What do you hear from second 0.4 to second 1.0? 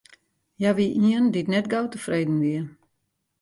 Hja wie